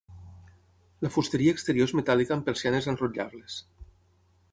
La 1.05 1.11
fusteria 1.17 1.53
exterior 1.57 1.89
és 1.89 1.93
metàl·lica 1.99 2.35
amb 2.37 2.47
persianes 2.51 2.89
enrotllables. 2.95 3.59